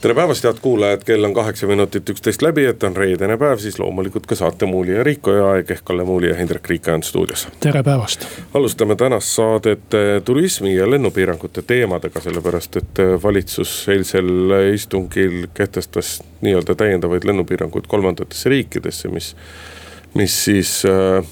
[0.00, 3.78] tere päevast, head kuulajad, kell on kaheksa minutit üksteist läbi, et on reedene päev, siis
[3.82, 7.02] loomulikult ka saate Muuli ja Riiko ja aeg ehk Kalle Muuli ja Hindrek Riik on
[7.02, 7.48] stuudios.
[7.60, 8.26] tere päevast.
[8.54, 16.22] alustame tänast saadet eh, turismi ja lennupiirangute teemadega, sellepärast et eh, valitsus eilsel istungil kehtestas
[16.40, 19.34] nii-öelda täiendavaid lennupiiranguid kolmandatesse riikidesse, mis,
[20.14, 21.24] mis siis äh,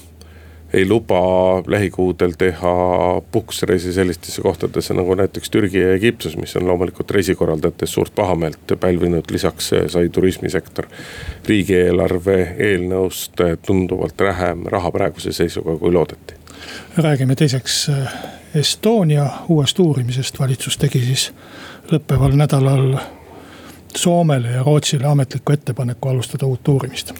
[0.77, 1.19] ei luba
[1.67, 2.73] lähikuudel teha
[3.31, 9.23] puhkusereisi sellistesse kohtadesse nagu näiteks Türgi ja Egiptus, mis on loomulikult reisikorraldajates suurt pahameelt pälvinud.
[9.31, 10.85] lisaks sai turismisektor
[11.45, 16.33] riigieelarve eelnõust tunduvalt vähem raha praeguse seisuga, kui loodeti.
[16.97, 18.13] räägime teiseks eh,
[18.55, 21.31] Estonia uuest uurimisest, valitsus tegi siis
[21.91, 22.97] lõppeval nädalal
[23.97, 27.13] Soomele ja Rootsile ametliku ettepaneku alustada uut uurimist.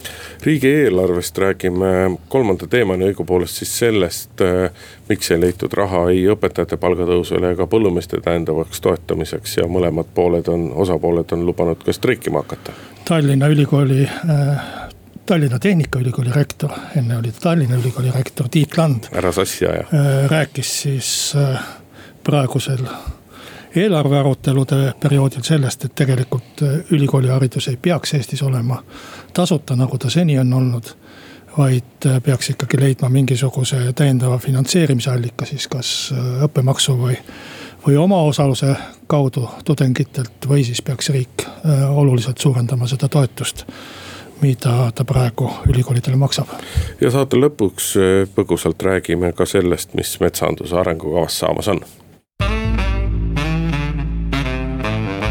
[0.43, 4.71] riigieelarvest räägime kolmanda teemana õigupoolest siis sellest, äh,
[5.09, 10.69] miks ei leitud raha ei õpetajate palgatõusule ega põllumeeste täiendavaks toetamiseks ja mõlemad pooled on,
[10.75, 12.75] osapooled on lubanud ka streikima hakata.
[13.07, 14.87] Tallinna Ülikooli äh,
[15.27, 19.11] Tallinna Tehnikaülikooli rektor, enne oli ta Tallinna Ülikooli rektor Tiit Land.
[19.11, 19.83] ära sassi aja.
[19.93, 21.59] Äh, rääkis siis äh,
[22.23, 22.85] praegusel
[23.77, 28.83] eelarve arutelude perioodil sellest, et tegelikult äh, ülikooliharidus ei peaks Eestis olema
[29.33, 30.95] tasuta, nagu ta seni on olnud.
[31.57, 37.17] vaid äh, peaks ikkagi leidma mingisuguse täiendava finantseerimise allika siis kas äh, õppemaksu või,
[37.87, 38.75] või omaosaluse
[39.07, 41.47] kaudu tudengitelt või siis peaks riik
[41.89, 43.65] oluliselt suurendama seda toetust
[44.41, 46.47] mida ta praegu ülikoolidele maksab.
[47.01, 47.93] ja saate lõpuks
[48.35, 51.81] põgusalt räägime ka sellest, mis metsanduse arengukavas saamas on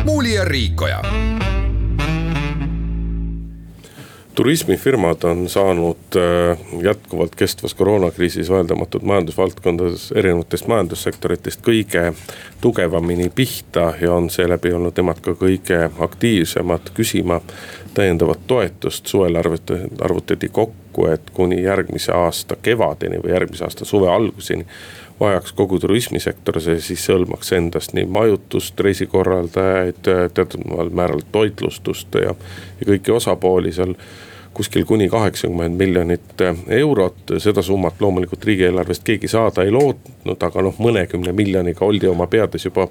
[0.06, 1.02] Muuli ja Riikoja.
[4.34, 12.12] turismifirmad on saanud äh, jätkuvalt kestvas koroonakriisis vaieldamatud majandusvaldkondades erinevatest majandussektoritest kõige
[12.60, 17.40] tugevamini pihta ja on seeläbi olnud nemad ka kõige aktiivsemad küsima
[17.94, 19.06] täiendavat toetust.
[19.06, 19.36] suvel
[20.00, 24.66] arvutati kokku, et kuni järgmise aasta kevadeni või järgmise aasta suve alguseni
[25.20, 30.02] vajaks kogu turismisektor, see siis hõlmaks endast nii majutust, reisikorraldajaid,
[30.34, 32.34] teatud määral toitlustust ja,
[32.80, 33.96] ja kõiki osapooli seal
[34.56, 40.78] kuskil kuni kaheksakümmend miljonit eurot, seda summat loomulikult riigieelarvest keegi saada ei lootnud, aga noh,
[40.80, 42.88] mõnekümne miljoniga oldi oma peades juba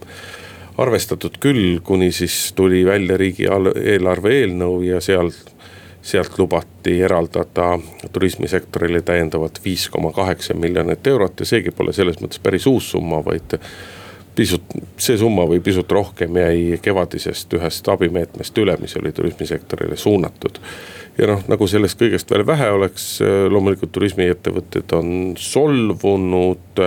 [0.77, 5.31] arvestatud küll, kuni siis tuli välja riigieelarve eelnõu ja seal
[6.05, 7.79] sealt lubati eraldada
[8.13, 13.23] turismisektorile täiendavalt viis koma kaheksa miljonit eurot ja seegi pole selles mõttes päris uus summa,
[13.25, 13.57] vaid
[14.35, 20.59] pisut, see summa või pisut rohkem jäi kevadisest ühest abimeetmest üle, mis oli turismisektorile suunatud.
[21.17, 23.07] ja noh, nagu sellest kõigest veel vähe oleks,
[23.49, 26.83] loomulikult turismiettevõtted on solvunud,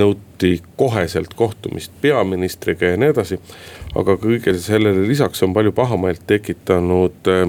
[0.00, 3.40] nõuti koheselt kohtumist peaministriga ja nii edasi.
[3.94, 7.48] aga kõigele sellele lisaks on palju pahameelt tekitanud äh,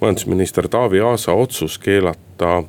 [0.00, 2.62] majandusminister Taavi Aasa otsus keelata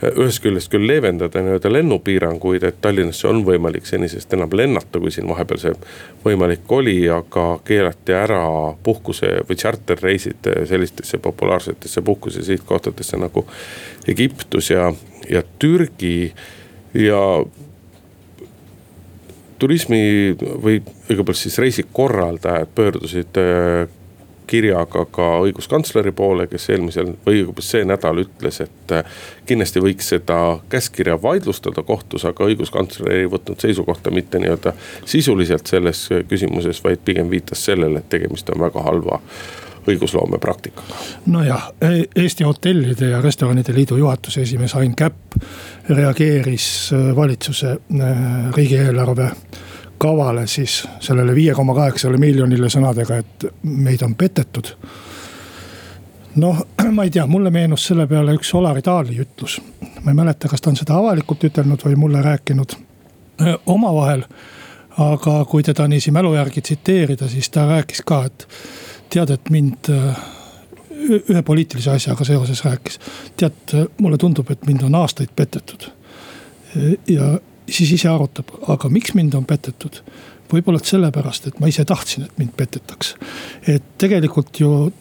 [0.00, 5.28] ühest küljest küll leevendada nii-öelda lennupiiranguid, et Tallinnasse on võimalik senisest enam lennata, kui siin
[5.28, 5.74] vahepeal see
[6.24, 8.40] võimalik oli, aga keelati ära
[8.82, 13.44] puhkuse või tšarterreisid sellistesse populaarsetesse puhkuse sihtkohtadesse nagu
[14.08, 14.88] Egiptus ja,
[15.28, 16.32] ja Türgi
[16.96, 17.20] ja
[19.60, 20.02] turismi
[20.40, 23.40] või õigupoolest siis reisikorraldajad pöördusid
[24.50, 30.10] kirjaga ka õiguskantsleri poole, kes eelmisel või õigupoolest see nädal ütles, et äh, kindlasti võiks
[30.14, 30.40] seda
[30.72, 34.74] käskkirja vaidlustada kohtus, aga õiguskantsler ei võtnud seisukohta mitte nii-öelda
[35.04, 39.20] sisuliselt selles küsimuses, vaid pigem viitas sellele, et tegemist on väga halva
[39.88, 40.98] õigusloome praktikaga.
[41.26, 45.38] nojah, e-, Eesti Hotellide ja Restoranide Liidu juhatuse esimees Ain Käpp
[45.88, 49.30] reageeris äh, valitsuse äh, riigieelarve
[50.00, 54.72] kavale siis sellele viie koma kaheksale miljonile sõnadega, et meid on petetud.
[56.40, 56.62] noh,
[56.96, 59.60] ma ei tea, mulle meenus selle peale üks Olari Taali ütlus.
[60.02, 62.76] ma ei mäleta, kas ta on seda avalikult ütelnud või mulle rääkinud
[63.66, 64.24] omavahel.
[64.98, 68.48] aga kui teda niiviisi mälu järgi tsiteerida, siis ta rääkis ka, et
[69.10, 69.92] tead, et mind
[71.10, 72.98] ühe poliitilise asjaga seoses rääkis.
[73.36, 75.90] tead, mulle tundub, et mind on aastaid petetud.
[77.08, 77.38] ja
[77.70, 80.02] siis ise arutab, aga miks mind on petetud?
[80.50, 83.14] võib-olla et sellepärast, et ma ise tahtsin, et mind petetaks.
[83.70, 84.92] et tegelikult ju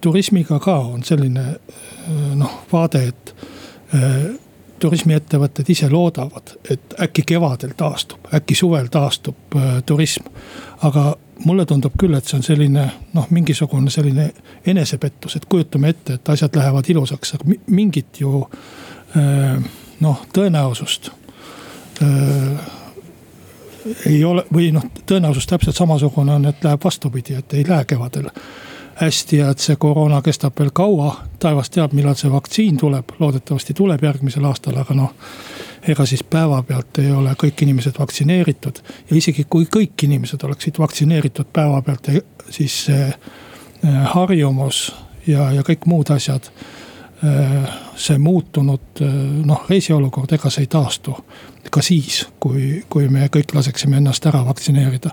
[0.00, 1.44] turismiga ka on selline
[2.36, 3.34] noh, vaade, et
[4.80, 10.24] turismiettevõtted ise loodavad, et äkki kevadel taastub, äkki suvel taastub äh, turism.
[10.82, 14.30] aga mulle tundub küll, et see on selline noh, mingisugune selline
[14.66, 18.44] enesepettus, et kujutame ette, et asjad lähevad ilusaks, aga mingit ju
[19.16, 19.60] äh,
[20.00, 21.12] noh, tõenäosust
[22.02, 22.70] äh,
[24.06, 28.28] ei ole või noh, tõenäosus täpselt samasugune on, et läheb vastupidi, et ei lähe kevadel
[29.00, 31.14] hästi ja et see koroona kestab veel kaua.
[31.38, 35.14] taevas teab, millal see vaktsiin tuleb, loodetavasti tuleb järgmisel aastal, aga noh.
[35.88, 41.48] ega siis päevapealt ei ole kõik inimesed vaktsineeritud ja isegi kui kõik inimesed oleksid vaktsineeritud
[41.52, 42.10] päevapealt,
[42.50, 44.92] siis see äh, harjumus
[45.26, 46.50] ja, ja kõik muud asjad
[48.00, 49.14] see muutunud äh,
[49.44, 51.16] noh, reisiolukord, ega see ei taastu.
[51.70, 55.10] ka siis, kui, kui me kõik laseksime ennast ära vaktsineerida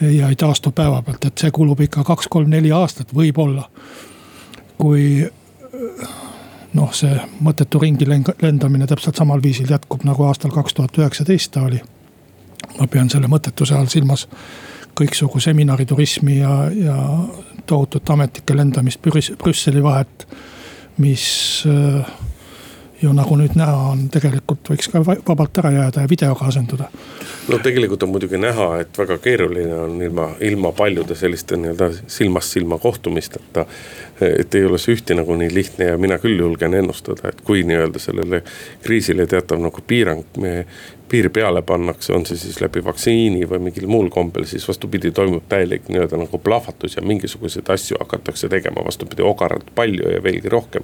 [0.00, 3.68] ja ei taastu päevapealt, et see kulub ikka kaks-kolm-neli aastat, võib-olla.
[4.78, 5.24] kui
[6.76, 8.08] noh, see mõttetu ringi
[8.42, 11.80] lendamine täpselt samal viisil jätkub nagu aastal kaks tuhat üheksateist ta oli.
[12.78, 14.26] ma pean selle mõttetuse all silmas
[14.96, 16.96] kõiksugu seminariturismi ja, ja
[17.66, 19.00] tohutut ametnike lendamist
[19.42, 20.26] Brüsseli vahet,
[20.98, 22.06] mis äh,
[23.02, 26.88] ju nagu nüüd näha on, tegelikult võiks ka vabalt ära jääda ja videoga asenduda.
[27.48, 32.56] no tegelikult on muidugi näha, et väga keeruline on ilma, ilma paljude selliste nii-öelda silmast
[32.56, 33.66] silma kohtumisteta.
[34.20, 37.64] Et ei ole see ühti nagu nii lihtne ja mina küll julgen ennustada, et kui
[37.68, 38.42] nii-öelda sellele
[38.84, 40.24] kriisile teatav nagu piirang
[41.08, 45.44] piir peale pannakse, on see siis läbi vaktsiini või mingil muul kombel, siis vastupidi, toimub
[45.48, 50.82] täielik nii-öelda nagu plahvatus ja mingisuguseid asju hakatakse tegema, vastupidi, ogaralt palju ja veelgi rohkem.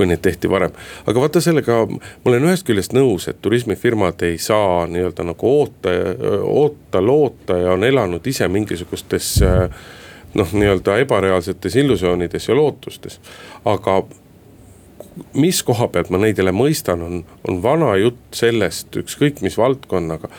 [0.00, 0.72] kui neid tehti varem,
[1.06, 5.92] aga vaata sellega ma olen ühest küljest nõus, et turismifirmad ei saa nii-öelda nagu oota,
[6.40, 9.34] oota, loota ja on elanud ise mingisugustes
[10.34, 13.20] noh, nii-öelda ebareaalsetes illusioonides ja lootustes,
[13.64, 14.02] aga
[15.34, 20.30] mis koha pealt ma neid jälle mõistan, on, on vana jutt sellest, ükskõik mis valdkonnaga.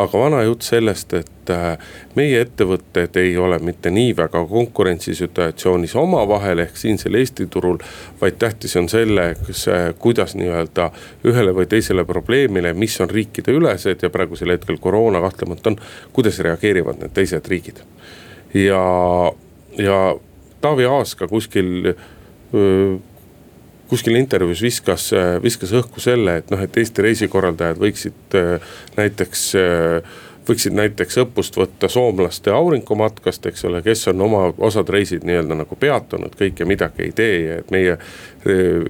[0.00, 1.78] aga vana jutt sellest, et äh,
[2.16, 7.78] meie ettevõtted ei ole mitte nii väga konkurentsisituatsioonis omavahel ehk siinsel Eesti turul.
[8.20, 9.34] vaid tähtis on selle,
[9.98, 10.90] kuidas nii-öelda
[11.24, 15.80] ühele või teisele probleemile, mis on riikideülesed ja praegusel hetkel koroona kahtlemata on,
[16.12, 17.82] kuidas reageerivad need teised riigid.
[18.54, 18.82] Ja,
[19.78, 20.00] ja
[20.60, 21.90] Taavi Aas ka kuskil
[23.90, 25.10] kuskil intervjuus viskas,
[25.42, 28.36] viskas õhku selle, et noh, et Eesti reisikorraldajad võiksid
[28.96, 29.44] näiteks
[30.50, 35.76] võiksid näiteks õppust võtta soomlaste aurinkomatkast, eks ole, kes on oma osad reisid nii-öelda nagu
[35.78, 37.98] peatanud, kõike midagi ei tee ja et meie.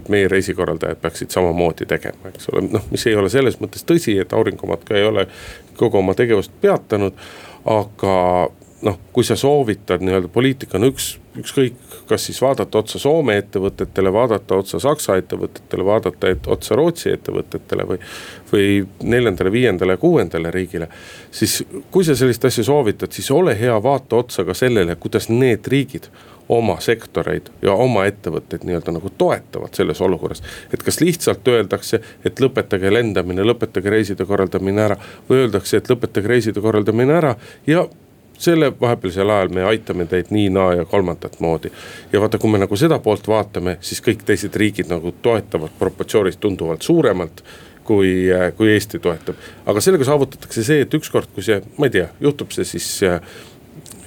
[0.08, 4.32] meie reisikorraldajad peaksid samamoodi tegema, eks ole, noh, mis ei ole selles mõttes tõsi, et
[4.32, 5.26] aurinkomatka ei ole
[5.76, 7.18] kogu oma tegevust peatanud.
[7.64, 8.14] aga
[8.82, 11.76] noh, kui sa soovitad nii-öelda poliitika on üks, ükskõik,
[12.08, 17.86] kas siis vaadata otsa Soome ettevõtetele, vaadata otsa Saksa ettevõtetele, vaadata et, otsa Rootsi ettevõtetele
[17.92, 18.00] või.
[18.52, 20.88] või neljandale, viiendale, kuuendale riigile.
[21.30, 25.66] siis kui sa sellist asja soovitad, siis ole hea, vaata otsa ka sellele, kuidas need
[25.68, 26.10] riigid
[26.50, 30.42] oma sektoreid ja oma ettevõtteid nii-öelda nagu toetavad selles olukorras.
[30.74, 34.96] et kas lihtsalt öeldakse, et lõpetage lendamine, lõpetage reiside korraldamine ära
[35.28, 37.36] või öeldakse, et lõpetage reiside korraldamine ära
[37.66, 37.86] ja
[38.40, 41.72] selle vahepealsel ajal me aitame teid nii, naa ja kolmandat moodi.
[42.12, 46.40] ja vaata, kui me nagu seda poolt vaatame, siis kõik teised riigid nagu toetavad proportsioonis
[46.40, 47.44] tunduvalt suuremalt
[47.84, 49.36] kui, kui Eesti toetab.
[49.66, 52.88] aga sellega saavutatakse see, et ükskord, kui see, ma ei tea, juhtub see siis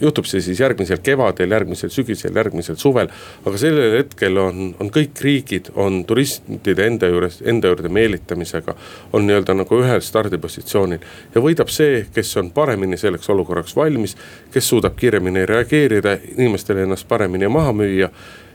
[0.02, 3.10] juhtub see siis järgmisel kevadel, järgmisel sügisel, järgmisel suvel.
[3.46, 8.76] aga sellel hetkel on, on kõik riigid, on turistide enda juures, enda juurde meelitamisega.
[9.14, 11.04] on nii-öelda nagu ühel stardipositsioonil
[11.36, 14.18] ja võidab see, kes on paremini selleks olukorraks valmis.
[14.52, 18.10] kes suudab kiiremini reageerida, inimestele ennast paremini maha müüa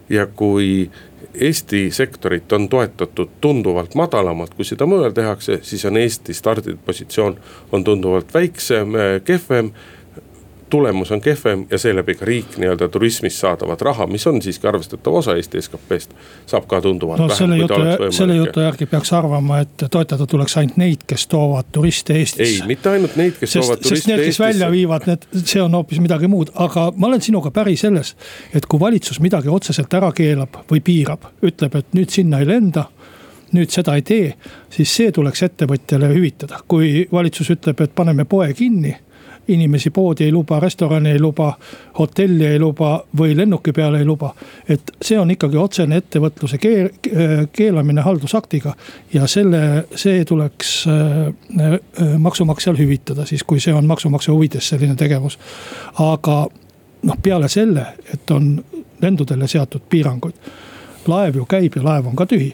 [0.08, 0.90] ja kui
[1.34, 7.36] Eesti sektorit on toetatud tunduvalt madalamalt, kui seda mujal tehakse, siis on Eesti stardipositsioon
[7.72, 9.70] on tunduvalt väiksem, kehvem
[10.70, 15.14] tulemus on kehvem ja seeläbi ka riik nii-öelda turismist saadavat raha, mis on siiski arvestatav
[15.14, 16.14] osa Eesti SKP-st.
[16.46, 18.12] saab ka tunduvalt no, vähem, võimalik.
[18.16, 22.62] selle jutu järgi peaks arvama, et toetada tuleks ainult neid, kes toovad turiste Eestisse.
[22.62, 24.28] ei, mitte ainult neid, kes sest, toovad turiste Eestisse.
[24.30, 28.14] kes välja viivad, need, see on hoopis midagi muud, aga ma olen sinuga päri selles.
[28.54, 32.88] et kui valitsus midagi otseselt ära keelab või piirab, ütleb, et nüüd sinna ei lenda
[33.52, 34.32] nüüd seda ei tee,
[34.68, 38.92] siis see tuleks ettevõtjale hüvitada, kui valitsus ütleb, et paneme poe kinni
[39.48, 41.52] inimesi poodi ei luba, restorani ei luba,
[41.98, 44.34] hotelli ei luba või lennuki peale ei luba.
[44.68, 46.90] et see on ikkagi otsene ettevõtluse keel,
[47.52, 48.74] keelamine haldusaktiga
[49.12, 51.26] ja selle, see tuleks äh,
[51.60, 55.38] äh, maksumaksjal hüvitada siis, kui see on maksumaksja huvides selline tegevus.
[55.98, 56.46] aga
[57.02, 58.64] noh, peale selle, et on
[59.02, 60.34] lendudele seatud piiranguid.
[61.06, 62.52] laev ju käib ja laev on ka tühi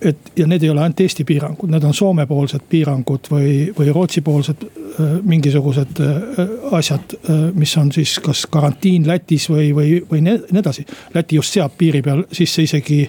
[0.00, 4.64] et ja need ei ole ainult Eesti piirangud, need on Soome-poolsed piirangud või, või Rootsi-poolsed
[4.64, 7.16] äh, mingisugused äh, asjad,
[7.58, 10.86] mis on siis kas karantiin Lätis või, või, või nii edasi.
[11.14, 13.00] Läti just seab piiri peal sisse isegi,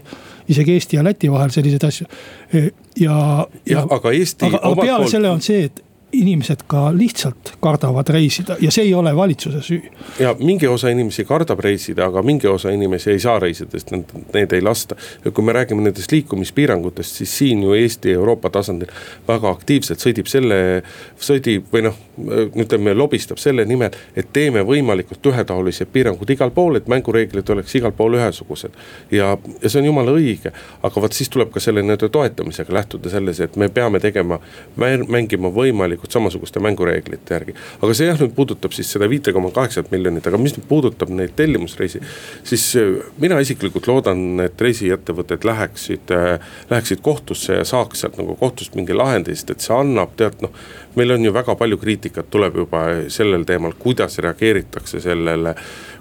[0.49, 2.07] isegi Eesti ja Läti vahel selliseid asju.
[2.53, 2.63] ja,
[2.99, 3.19] ja,
[3.65, 4.49] ja, aga Eesti.
[4.49, 5.13] aga, aga peale poolt...
[5.13, 9.81] selle on see, et inimesed ka lihtsalt kardavad reisida ja see ei ole valitsuse süü.
[10.19, 14.13] ja mingi osa inimesi kardab reisida, aga mingi osa inimesi ei saa reisida, sest need,
[14.33, 14.95] need ei lasta.
[15.25, 18.89] ja kui me räägime nendest liikumispiirangutest, siis siin ju Eesti Euroopa tasandil
[19.27, 20.81] väga aktiivselt sõdib selle,
[21.19, 21.99] sõdib või noh,
[22.55, 27.93] ütleme lobistab selle nimel, et teeme võimalikult ühetaolised piirangud igal pool, et mängureeglid oleks igal
[27.93, 28.73] pool ühesugused.
[29.11, 33.13] ja, ja see on jumala õige, aga vot siis tuleb ka selle nii-öelda toetamisega lähtuda
[33.13, 34.39] selles, et me peame tegema,
[34.75, 37.53] mängima võimalikult täielikult samasuguste mängureeglite järgi.
[37.81, 41.09] aga see jah, nüüd puudutab siis seda viite koma kaheksat miljonit, aga mis nüüd puudutab
[41.09, 41.99] neid tellimusreisi.
[42.43, 46.39] siis äh, mina isiklikult loodan, et reisiettevõtted läheksid, äh,
[46.69, 50.51] läheksid kohtusse ja saaks sealt nagu kohtust mingi lahendi, sest et see annab tead noh.
[50.95, 55.55] meil on ju väga palju kriitikat tuleb juba sellel teemal, kuidas reageeritakse sellele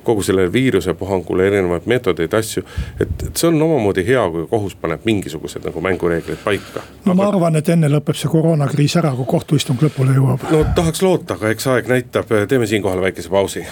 [0.09, 2.65] kogu sellele viirusepuhangule erinevaid meetodeid, asju.
[3.01, 6.85] et, et see on omamoodi hea, kui kohus paneb mingisugused nagu mängureeglid paika.
[7.05, 10.49] no ma arvan, et enne lõpeb see koroonakriis ära, kui kohtuistung lõpule jõuab.
[10.55, 13.67] no tahaks loota, aga eks aeg näitab, teeme siinkohal väikese pausi.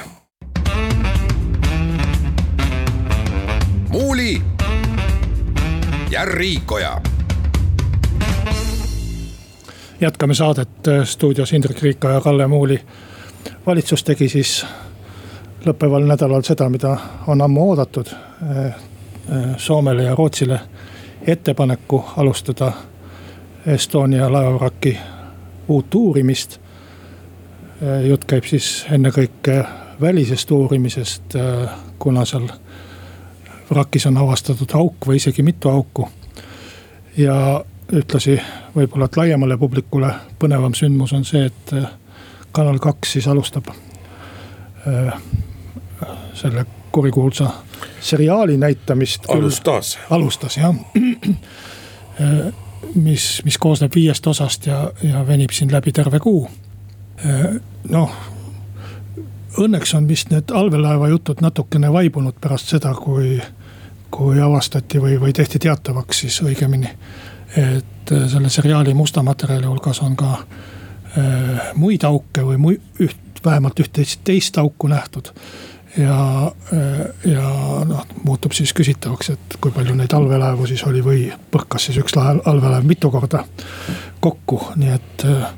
[3.97, 4.43] muuli
[6.11, 6.99] ja Riikoja
[10.01, 10.69] jätkame saadet
[11.05, 12.81] stuudios Indrek Riika ja Kalle Muuli.
[13.67, 14.67] valitsus tegi siis
[15.67, 16.97] lõppeval nädalal seda, mida
[17.27, 18.07] on ammu oodatud.
[18.51, 18.75] Eh, eh,
[19.57, 20.61] Soomele ja Rootsile
[21.27, 22.73] ettepaneku alustada
[23.67, 24.99] Estonia laevavraki
[25.69, 26.61] uut uurimist.
[27.83, 29.65] Eh, jutt käib siis ennekõike
[30.01, 31.35] välisest uurimisest,
[31.99, 32.49] kuna seal
[33.71, 36.09] vrakis on avastatud auk või isegi mitu auku.
[37.17, 38.41] ja ühtlasi
[38.77, 41.73] võib-olla, et laiemale publikule põnevam sündmus on see, et
[42.53, 43.73] kanal kaks siis alustab
[46.37, 47.51] selle kurikuulsa
[48.01, 49.31] seriaali näitamist.
[49.31, 49.99] alustas.
[50.11, 50.75] alustas jah
[52.95, 56.49] mis, mis koosneb viiest osast ja, ja venib siin läbi terve kuu.
[57.89, 58.17] noh,
[59.59, 63.39] õnneks on vist need allveelaeva jutud natukene vaibunud pärast seda, kui,
[64.11, 66.91] kui avastati või, või tehti teatavaks siis õigemini.
[67.57, 73.81] et selle seriaali musta materjali hulgas on ka äh, muid auke või mui, üht, vähemalt
[73.81, 75.33] üht-teist teist auku nähtud
[75.97, 76.53] ja,
[77.25, 77.51] ja
[77.89, 82.17] noh, muutub siis küsitavaks, et kui palju neid allveelaevu siis oli või põrkas siis üks
[82.19, 83.45] allveelaev mitu korda
[84.21, 85.49] kokku, nii et äh,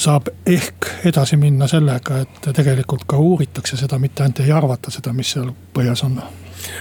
[0.00, 5.12] saab ehk edasi minna sellega, et tegelikult ka uuritakse seda, mitte ainult ei arvata seda,
[5.16, 6.20] mis seal põhjas on.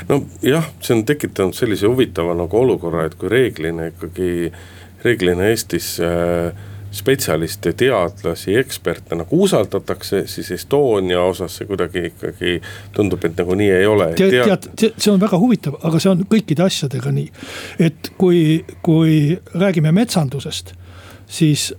[0.10, 4.52] Nojah, see on tekitanud sellise huvitava nagu olukorra, et kui reeglina ikkagi,
[5.04, 6.54] reeglina Eestis äh,
[6.94, 12.60] spetsialiste, teadlasi, eksperte nagu usaldatakse, siis Estonia osas see kuidagi ikkagi
[12.94, 14.12] tundub, et nagu nii ei ole.
[14.20, 17.32] tead, tead, see on väga huvitav, aga see on kõikide asjadega nii.
[17.88, 18.44] et kui,
[18.86, 20.76] kui räägime metsandusest,
[21.28, 21.72] siis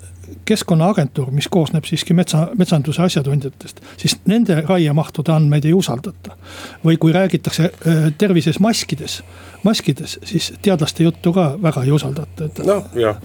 [0.44, 6.36] keskkonnaagentuur, mis koosneb siiski metsa, metsanduse asjatundjatest, siis nende raiemahtude andmeid ei usaldata.
[6.84, 9.22] või kui räägitakse äh, tervises maskides,
[9.62, 12.58] maskides, siis teadlaste juttu ka väga ei usaldata, et.
[12.66, 13.20] noh, jah,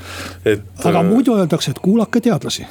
[0.45, 0.63] et.
[0.83, 2.67] aga äh, muidu öeldakse, et kuulake teadlasi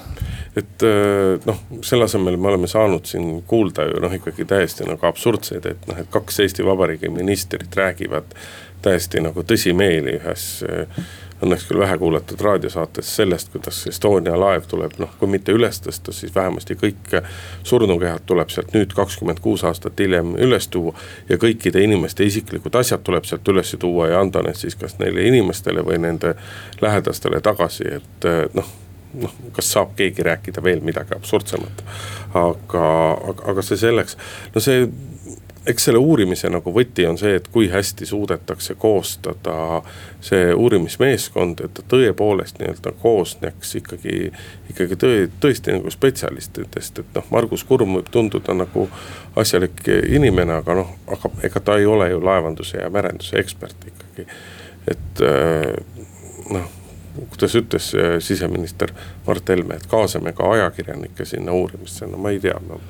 [0.57, 5.07] et äh, noh, selle asemel me oleme saanud siin kuulda ju noh, ikkagi täiesti nagu
[5.07, 8.35] absurdseid, et noh, et kaks Eesti Vabariigi ministrit räägivad
[8.83, 10.50] täiesti nagu tõsimeeli ühes
[11.42, 16.12] õnneks küll vähe kuulatud raadiosaates sellest, kuidas Estonia laev tuleb, noh, kui mitte üles tõsta,
[16.14, 17.14] siis vähemasti kõik
[17.66, 20.95] surnukehad tuleb sealt nüüd kakskümmend kuus aastat hiljem üles tuua.
[21.28, 25.26] ja kõikide inimeste isiklikud asjad tuleb sealt üles tuua ja anda need siis kas neile
[25.28, 26.35] inimestele või nende
[26.80, 28.76] lähedastele tagasi, et noh
[29.14, 31.85] noh, kas saab keegi rääkida veel midagi absurdsemat.
[32.35, 32.85] aga,
[33.30, 34.18] aga, aga see selleks,
[34.54, 34.88] no see
[35.67, 39.83] eks selle uurimise nagu võti on see, et kui hästi suudetakse koostada
[40.25, 44.31] see uurimismeeskond, et ta tõepoolest nii-öelda koosneks ikkagi,
[44.71, 48.88] ikkagi tõe, tõesti nagu spetsialistidest, et noh, Margus Kurm võib tunduda nagu
[49.37, 54.27] asjalik inimene, aga noh, aga ega ta ei ole ju laevanduse ja merenduse ekspert ikkagi.
[54.88, 55.73] et äh,
[56.50, 56.75] noh
[57.19, 58.93] kuidas ütles äh, siseminister
[59.27, 62.81] Mart Helme, et kaasame ka ajakirjanikke sinna uurimisse, no ma ei tea, no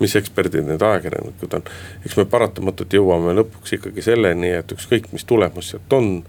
[0.00, 1.66] mis eksperdid need ajakirjanikud on.
[2.04, 6.22] eks me paratamatult jõuame lõpuks ikkagi selleni, et ükskõik, mis tulemus sealt on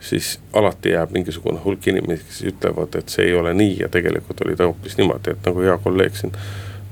[0.00, 4.40] siis alati jääb mingisugune hulk inimesi, kes ütlevad, et see ei ole nii ja tegelikult
[4.44, 6.34] oli ta hoopis niimoodi, et nagu hea kolleeg siin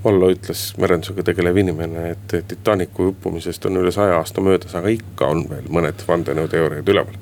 [0.05, 5.31] Vollo ütles, merendusega tegelev inimene, et Titanicu uppumisest on üle saja aasta möödas, aga ikka
[5.33, 7.17] on veel mõned vandenõuteooriad üleval.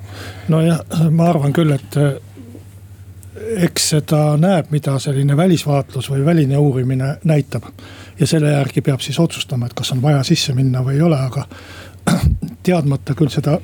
[0.50, 0.80] nojah,
[1.14, 2.16] ma arvan küll, et eh,
[3.68, 7.70] eks seda näeb, mida selline välisvaatlus või väline uurimine näitab.
[8.22, 11.18] Ja selle järgi peab siis otsustama, et kas on vaja sisse minna või ei ole,
[11.18, 11.46] aga
[12.66, 13.58] teadmata küll seda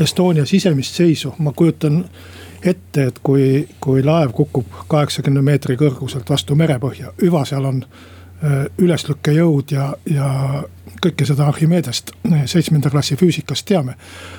[0.00, 2.00] Estonia sisemist seisu, ma kujutan
[2.64, 8.64] ette, et kui, kui laev kukub kaheksakümne meetri kõrguselt vastu merepõhja, hüva seal on äh,
[8.82, 10.30] üleslükkejõud ja, ja
[11.04, 13.98] kõike seda Archimedest äh, seitsmenda klassi füüsikast teame.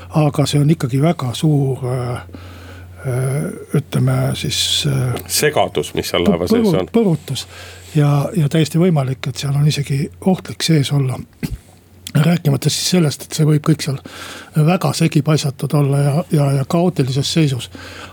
[0.10, 2.26] aga see on ikkagi väga suur äh,
[3.78, 4.88] ütleme siis.
[5.28, 6.90] segadus, mis seal laeva sees on.
[6.94, 7.48] põrutus
[7.96, 11.20] ja, ja täiesti võimalik, et seal on isegi ohtlik sees olla
[12.16, 14.00] rääkimata siis sellest, et see võib kõik seal
[14.68, 17.70] väga segi paisatud olla ja, ja, ja kaootilises seisus.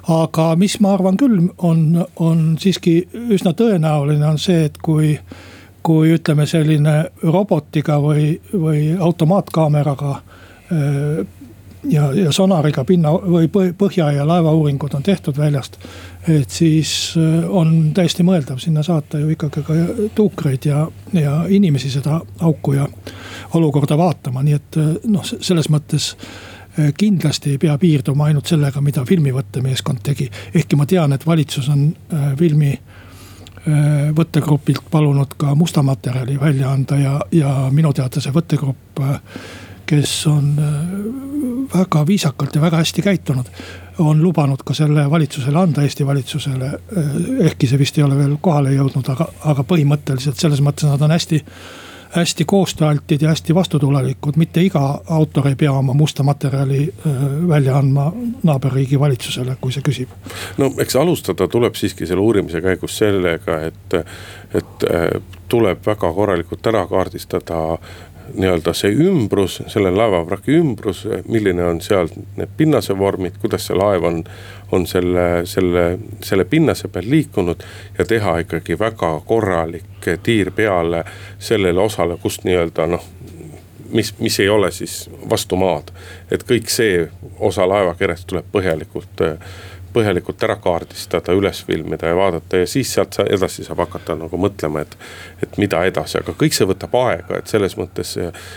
[0.09, 3.01] aga mis ma arvan küll, on, on siiski
[3.35, 5.17] üsna tõenäoline, on see, et kui,
[5.83, 11.27] kui ütleme, selline robotiga või, või automaatkaameraga äh,
[11.85, 15.79] ja, ja sonariga pinna või põhja ja laevauuringud on tehtud väljast.
[16.29, 19.75] et siis äh, on täiesti mõeldav sinna saata ju ikkagi ka
[20.15, 22.89] tuukreid ja, ja inimesi seda auku ja
[23.55, 26.11] olukorda vaatama, nii et äh, noh, selles mõttes
[26.79, 30.31] äh, kindlasti ei pea piirduma ainult sellega, mida filmivõttemeeskond tegi.
[30.55, 31.93] ehkki ma tean, et valitsus on
[32.39, 32.79] filmi
[34.17, 39.03] võttegrupilt palunud ka musta materjali välja anda ja, ja minu teada see võttegrupp
[39.89, 43.47] kes on äh, väga viisakalt ja väga hästi käitunud.
[43.99, 48.37] on lubanud ka selle valitsusele anda, Eesti valitsusele, äh, ehkki see vist ei ole veel
[48.41, 51.45] kohale jõudnud, aga, aga põhimõtteliselt selles mõttes nad on hästi
[52.09, 54.81] hästi koostööaltid ja hästi vastutulelikud, mitte iga
[55.13, 60.15] autor ei pea oma musta materjali äh, välja andma naaberriigi valitsusele, kui see küsib.
[60.59, 63.99] no eks alustada tuleb siiski selle uurimise käigus sellega, et,
[64.55, 64.89] et
[65.49, 67.61] tuleb väga korralikult ära kaardistada
[68.35, 74.23] nii-öelda see ümbrus, selle laevavraki ümbrus, milline on seal need pinnasevormid, kuidas see laev on,
[74.73, 75.85] on selle, selle,
[76.25, 77.65] selle pinnase peal liikunud.
[77.99, 81.05] ja teha ikkagi väga korralik tiir peale
[81.39, 83.05] sellele osale, kust nii-öelda noh
[83.93, 85.91] mis, mis ei ole siis vastu maad.
[86.31, 87.09] et kõik see
[87.41, 89.23] osa laevakerest tuleb põhjalikult
[89.93, 94.83] põhjalikult ära kaardistada, üles filmida ja vaadata ja siis sealt edasi saab hakata nagu mõtlema,
[94.85, 94.97] et.
[95.43, 98.15] et mida edasi, aga kõik see võtab aega, et selles mõttes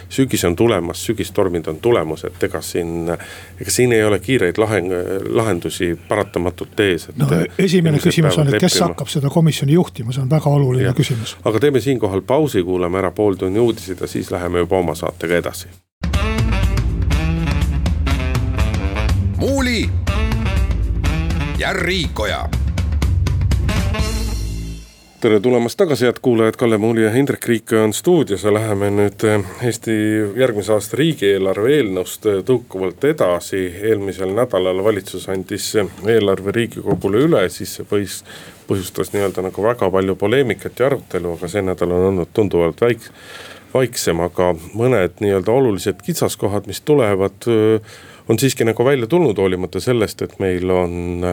[0.10, 3.12] sügis on tulemas, sügistormid on tulemas, et ega siin.
[3.62, 4.92] ega siin ei ole kiireid laheng,
[5.30, 7.08] lahendusi paratamatult ees.
[7.18, 8.92] no esimene küsimus on, et kes leppima.
[8.92, 10.98] hakkab seda komisjoni juhtima, see on väga oluline ja.
[10.98, 11.38] küsimus.
[11.44, 15.68] aga teeme siinkohal pausi, kuulame ära pooltunni uudised ja siis läheme juba oma saatega edasi.
[19.42, 19.90] muuli
[21.62, 22.50] ja Riikoja.
[25.22, 29.26] tere tulemast tagasi, head kuulajad, Kalle Muuli ja Indrek Riikoja on stuudios ja läheme nüüd
[29.30, 29.94] eh, Eesti
[30.42, 33.62] järgmise aasta riigieelarve eelnõust eh, tõukuvalt edasi.
[33.92, 38.24] eelmisel nädalal valitsus andis eh, eelarve riigikogule üle, siis see põhjus,
[38.66, 43.12] põhjustas nii-öelda nagu väga palju poleemikat ja arutelu, aga see nädal on olnud tunduvalt väik-,
[43.74, 47.52] vaiksem, aga mõned nii-öelda olulised kitsaskohad, mis tulevad
[48.32, 51.26] on siiski nagu välja tulnud, hoolimata sellest, et meil on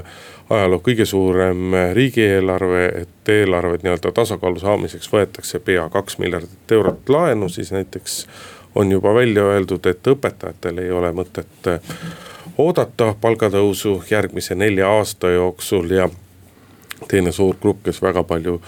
[0.51, 7.49] ajaloo kõige suurem riigieelarve, et eelarvet nii-öelda tasakaalu saamiseks võetakse pea kaks miljardit eurot laenu,
[7.49, 8.19] siis näiteks
[8.75, 11.71] on juba välja öeldud, et õpetajatel ei ole mõtet
[12.59, 16.11] oodata palgatõusu järgmise nelja aasta jooksul ja
[17.09, 18.59] teine suur grupp, kes väga palju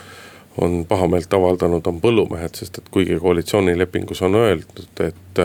[0.62, 5.40] on pahameelt avaldanud, on põllumehed, sest et kuigi koalitsioonilepingus on öeldud, et,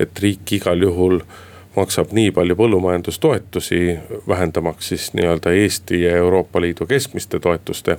[0.00, 1.44] et riik igal juhul äh,
[1.78, 3.80] maksab nii palju põllumajandustoetusi,
[4.28, 7.98] vähendamaks siis nii-öelda Eesti ja Euroopa Liidu keskmiste toetuste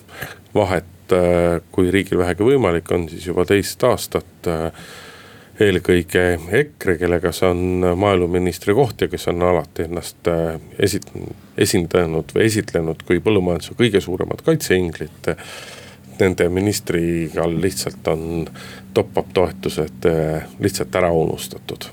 [0.55, 0.85] vahet.
[1.13, 4.83] Äh, kui riigil vähegi võimalik on, siis juba teist aastat äh,
[5.59, 6.25] eelkõige
[6.59, 11.09] EKRE, kellega see on maaeluministri koht ja kes on alati ennast äh, esit-,
[11.57, 15.33] esindanud või esitlenud kui põllumajanduse kõige suuremat kaitseinglit.
[16.19, 18.45] Nende ministri all lihtsalt on
[18.93, 20.05] top-up toetused
[20.59, 21.87] lihtsalt ära unustatud.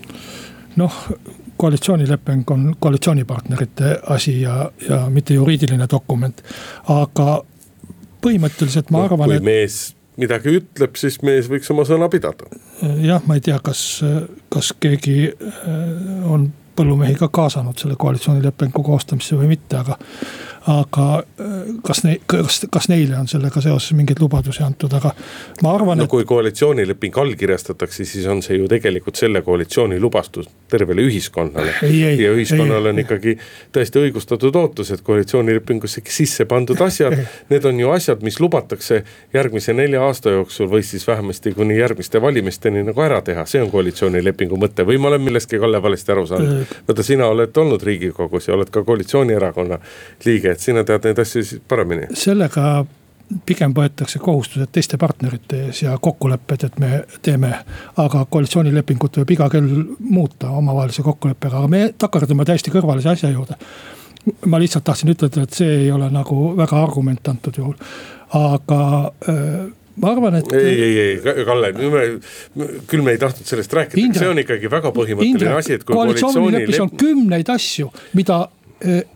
[0.76, 0.96] noh,
[1.56, 6.42] koalitsioonileping on koalitsioonipartnerite asi ja, ja mitte juriidiline dokument.
[6.88, 7.42] aga
[8.24, 9.40] põhimõtteliselt ma arvan, et.
[9.40, 9.80] kui mees
[10.20, 12.48] midagi ütleb, siis mees võiks oma sõna pidada.
[13.02, 13.82] jah, ma ei tea, kas,
[14.52, 19.98] kas keegi äh, on põllumehi ka kaasanud selle koalitsioonilepingu koostamisse või mitte, aga.
[20.66, 21.22] Aga
[21.86, 25.12] kas ne-, kas, kas neile on sellega seoses mingeid lubadusi antud, aga
[25.62, 26.10] ma arvan no et....
[26.10, 31.74] kui koalitsioonileping allkirjastatakse, siis on see ju tegelikult selle koalitsiooni lubastus tervele ühiskonnale.
[32.18, 33.36] ja ühiskonnal on ikkagi
[33.72, 37.14] täiesti õigustatud ootus, et koalitsioonilepingusse sisse pandud asjad,
[37.50, 39.02] need on ju asjad, mis lubatakse
[39.34, 43.70] järgmise nelja aasta jooksul või siis vähemasti kuni järgmiste valimisteni nagu ära teha, see on
[43.70, 44.86] koalitsioonilepingu mõte.
[44.86, 46.74] Või ma olen millestki, Kalle, valesti aru saanud.
[46.88, 49.78] vaata, sina oled olnud riigikogus ja oled ka koalitsioonierakonna
[50.26, 52.08] liige, et sina tead neid asju siis paremini.
[52.16, 52.84] sellega
[53.46, 57.52] pigem võetakse kohustused teiste partnerite ees ja kokkulepped, et me teeme.
[57.96, 63.58] aga koalitsioonilepingut võib iga kell muuta omavahelise kokkuleppega, aga me takerdume täiesti kõrvalise asja juurde.
[64.46, 67.74] ma lihtsalt tahtsin ütelda, et see ei ole nagu väga argument antud juhul,
[68.34, 68.80] aga
[69.30, 69.66] äh,
[69.96, 70.52] ma arvan, et.
[70.52, 71.72] ei, ei, ei, Kalle,
[72.86, 75.98] küll me ei tahtnud sellest rääkida, see on ikkagi väga põhimõtteline Indrek, asi, et kui
[75.98, 78.44] koalitsioonileppes on kümneid asju, mida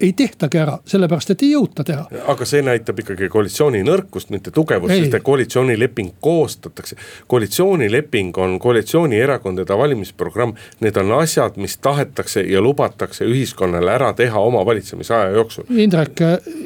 [0.00, 2.06] ei tehtagi ära, sellepärast et ei jõuta teha.
[2.32, 6.96] aga see näitab ikkagi koalitsiooni nõrkust, mitte tugevust, sest et koalitsioonileping koostatakse.
[7.26, 14.64] koalitsioonileping on koalitsioonierakondade valimisprogramm, need on asjad, mis tahetakse ja lubatakse ühiskonnale ära teha oma
[14.66, 15.68] valitsemisaja jooksul.
[15.70, 16.24] Indrek,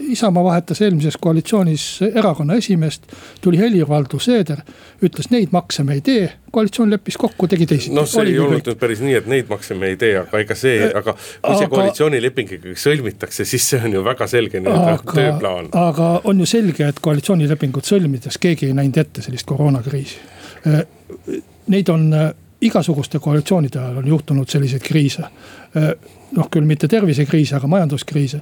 [0.09, 4.63] Isamaa vahetas eelmises koalitsioonis erakonna esimeest, tuli Helir-Valdor Seeder,
[5.03, 7.95] ütles neid makse me ei tee koalitsioon leppis kokku, tegi teisiti.
[7.95, 10.43] noh, see Oli ei olnud nüüd päris nii, et neid makse me ei tee, aga
[10.45, 14.61] ega see, äh, aga kui see koalitsioonileping ikkagi sõlmitakse, siis see on ju väga selge
[14.61, 15.73] nii-öelda tööplaan.
[15.79, 20.23] aga on ju selge, et koalitsioonilepingut sõlmides keegi ei näinud ette sellist koroonakriisi.
[20.68, 20.85] Äh,
[21.73, 22.33] neid on äh,
[22.64, 25.25] igasuguste koalitsioonide ajal on juhtunud selliseid kriise.
[26.35, 28.40] noh, küll mitte tervisekriise, aga majanduskriise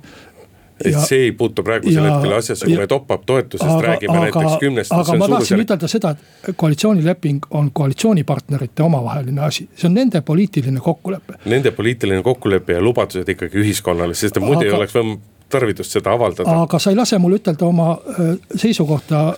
[0.84, 4.24] et ja, see ei puutu praegusel hetkel asjasse, kui me top-up toetusest aga, räägime aga,
[4.26, 4.94] näiteks kümnest.
[4.96, 10.80] aga ma tahtsin ütelda seda, et koalitsioonileping on koalitsioonipartnerite omavaheline asi, see on nende poliitiline
[10.80, 11.38] kokkulepe.
[11.44, 14.96] Nende poliitiline kokkulepe ja lubadused ikkagi ühiskonnale, sest muidu ei oleks
[15.52, 16.58] tarvidust seda avaldada.
[16.64, 19.32] aga sa ei lase mul ütelda oma äh, seisukohta,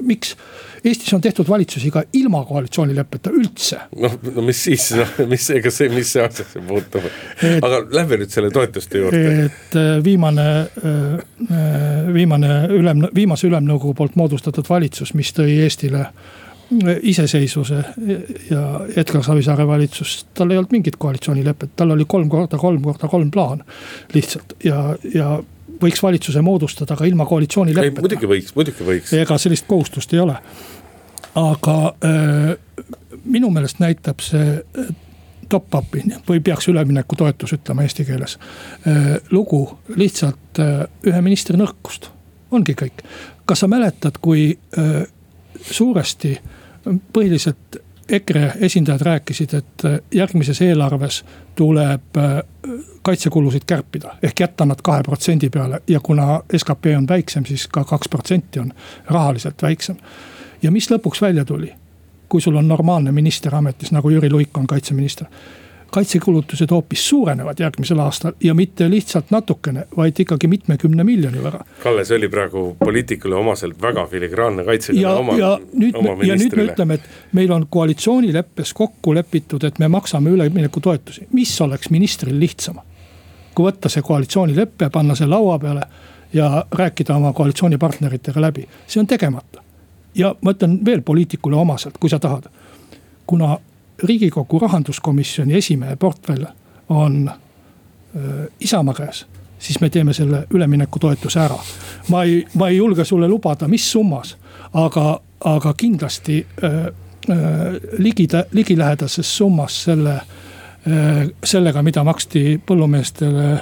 [0.00, 0.36] miks
[0.84, 3.78] Eestis on tehtud valitsusi ka ilma koalitsioonileppeta üldse.
[4.02, 7.06] noh, no mis siis, noh, mis, ega see, mis see asjasse puutub,
[7.62, 9.32] aga lähme nüüd selle toetuste juurde.
[9.46, 10.48] et äh, viimane,
[10.82, 11.00] äh,
[11.46, 16.08] äh, viimane ülem, viimase ülemnõukogu poolt moodustatud valitsus, mis tõi Eestile
[17.02, 17.78] iseseisvuse
[18.48, 18.62] ja
[18.96, 23.30] Edgar Savisaare valitsus, tal ei olnud mingit koalitsioonilepet, tal oli kolm korda kolm korda kolm
[23.30, 23.60] plaan
[24.14, 25.34] lihtsalt ja, ja
[25.82, 28.04] võiks valitsuse moodustada ka ilma koalitsioonileppeta.
[28.04, 29.12] muidugi võiks, muidugi võiks.
[29.18, 30.36] ega sellist kohustust ei ole.
[31.34, 32.50] aga äh,
[33.24, 34.90] minu meelest näitab see äh,
[35.52, 39.14] top-up'i või peaks üleminekutoetus ütlema eesti keeles äh,.
[39.30, 39.64] lugu
[39.96, 40.62] lihtsalt
[41.06, 42.08] ühe ministri nõrkust,
[42.50, 43.04] ongi kõik.
[43.44, 44.58] kas sa mäletad, kui
[45.62, 46.36] suuresti
[47.12, 52.42] põhiliselt EKRE esindajad rääkisid, et äh, järgmises eelarves tuleb äh,
[53.02, 57.84] kaitsekulusid kärpida ehk jätta nad kahe protsendi peale ja kuna skp on väiksem, siis ka
[57.84, 58.72] kaks protsenti on
[59.06, 59.96] rahaliselt väiksem.
[60.62, 61.72] ja mis lõpuks välja tuli?
[62.28, 65.26] kui sul on normaalne minister ametis, nagu Jüri Luik on kaitseminister
[65.92, 71.60] kaitsekulutused hoopis suurenevad järgmisel aastal ja mitte lihtsalt natukene, vaid ikkagi mitmekümne miljoni võrra.
[71.82, 76.28] Kalle, see oli praegu poliitikule omaselt väga filigraanne kaitsekõne oma, oma ministrile.
[76.28, 81.52] ja nüüd me ütleme, et meil on koalitsioonileppes kokku lepitud, et me maksame üleminekutoetusi, mis
[81.60, 82.80] oleks ministril lihtsam.
[83.54, 85.82] kui võtta see koalitsioonilepe, panna see laua peale
[86.32, 89.60] ja rääkida oma koalitsioonipartneritega läbi, see on tegemata.
[90.14, 92.48] ja ma ütlen veel poliitikule omaselt, kui sa tahad
[93.26, 93.58] kuna
[94.02, 96.44] riigikogu rahanduskomisjoni esimehe portfell
[96.88, 99.26] on äh, Isamaa käes
[99.62, 101.58] siis me teeme selle üleminekutoetuse ära.
[102.08, 104.36] ma ei, ma ei julge sulle lubada, mis summas,
[104.72, 107.36] aga, aga kindlasti äh, äh,
[107.98, 113.60] ligi, ligilähedases summas selle äh,, sellega, mida maksti põllumeestele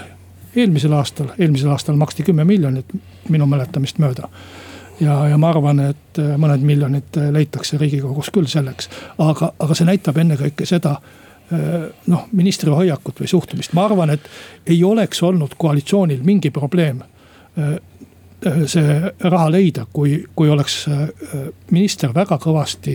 [0.56, 2.96] eelmisel aastal, eelmisel aastal maksti kümme miljonit
[3.28, 4.28] minu mäletamist mööda
[5.00, 9.76] ja, ja ma arvan, et äh, mõned miljonid äh, leitakse riigikogus küll selleks, aga, aga
[9.76, 14.30] see näitab ennekõike seda äh, noh, ministri hoiakut või suhtumist, ma arvan, et
[14.66, 17.02] ei oleks olnud koalitsioonil mingi probleem
[18.40, 20.86] see raha leida, kui, kui oleks
[21.74, 22.94] minister väga kõvasti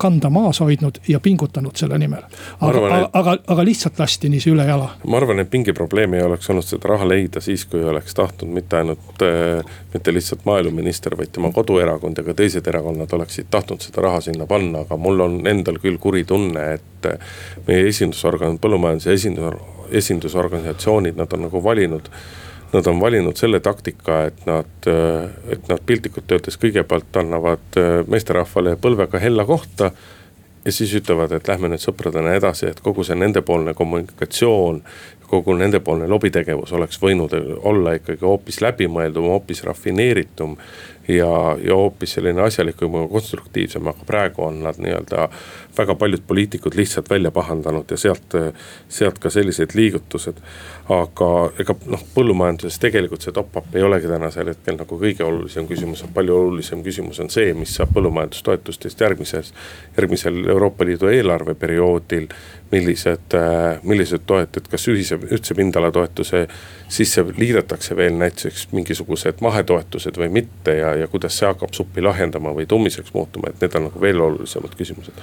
[0.00, 2.22] kanda maas hoidnud ja pingutanud selle nimel.
[2.60, 3.10] aga, et...
[3.12, 4.88] aga, aga lihtsalt lasti niiviisi üle jala.
[5.06, 8.52] ma arvan, et mingi probleem ei oleks olnud seda raha leida siis, kui oleks tahtnud
[8.56, 13.84] mitte ainult, äh, mitte lihtsalt maaeluminister, vaid tema koduerakond ja ka teised erakonnad oleksid tahtnud
[13.84, 17.32] seda raha sinna panna, aga mul on endal küll kuri tunne, et äh,
[17.68, 19.60] meie esindusorgan, põllumajanduse esindus,
[20.02, 22.08] esindusorganisatsioonid, nad on nagu valinud
[22.72, 24.88] nad on valinud selle taktika, et nad,
[25.50, 29.90] et nad piltlikult öeldes kõigepealt annavad äh, meesterahvale põlvega hella kohta.
[30.64, 34.82] ja siis ütlevad, et lähme nüüd sõpradena edasi, et kogu see nendepoolne kommunikatsioon,
[35.30, 37.32] kogu nendepoolne lobitegevus oleks võinud
[37.64, 40.56] olla ikkagi hoopis läbimõeldum, hoopis rafineeritum
[41.08, 45.28] ja, ja hoopis selline asjalikum ja konstruktiivsem, aga praegu on nad nii-öelda
[45.78, 48.36] väga paljud poliitikud lihtsalt välja pahandanud ja sealt,
[48.88, 50.42] sealt ka sellised liigutused.
[50.90, 51.26] aga
[51.62, 56.34] ega noh, põllumajanduses tegelikult see top-up ei olegi tänasel hetkel nagu kõige olulisem küsimus, palju
[56.36, 59.52] olulisem küsimus on see, mis saab põllumajandustoetustest järgmises,
[59.96, 62.26] järgmisel Euroopa Liidu eelarveperioodil
[62.72, 63.38] millised,
[63.82, 66.46] millised toetused, kas ühise, ühtse pindalatoetuse
[66.90, 72.52] sisse liidetakse veel näiteks mingisugused mahetoetused või mitte ja, ja kuidas see hakkab suppi lahjendama
[72.56, 75.22] või tummiseks muutuma, et need on nagu veel olulisemad küsimused.